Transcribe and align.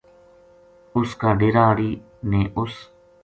اُس 0.97 1.09
کا 1.19 1.29
ڈیرا 1.39 1.63
ہاڑی 1.67 1.91
نے 2.29 2.41
اُ 2.59 2.63
س 2.71 2.75